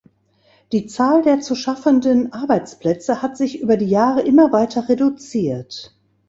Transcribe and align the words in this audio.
Die 0.71 0.87
Zahl 0.87 1.21
der 1.21 1.41
zu 1.41 1.53
schaffenden 1.53 2.33
Arbeitsplätze 2.33 3.21
hat 3.21 3.37
sich 3.37 3.59
über 3.59 3.77
die 3.77 3.85
Jahre 3.85 4.23
immer 4.23 4.51
weiter 4.51 4.89
reduziert. 4.89 5.95